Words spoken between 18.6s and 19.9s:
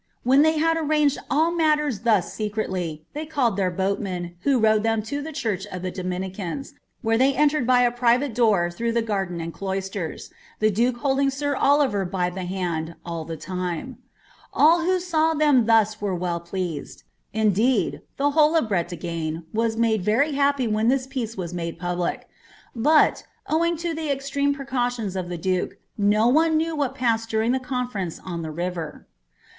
BiMagnc was